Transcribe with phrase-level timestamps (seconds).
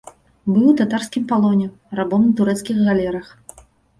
[0.53, 1.67] Быў у татарскім палоне,
[2.01, 3.27] рабом на турэцкіх галерах.